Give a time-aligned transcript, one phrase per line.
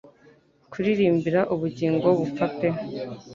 [0.71, 2.69] Kuririmbira ubugingo bupfa pe